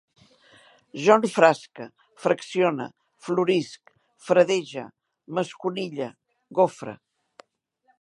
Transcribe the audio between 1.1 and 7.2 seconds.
enfrasque, fraccione, florisc, fredege, m'esconille, gofre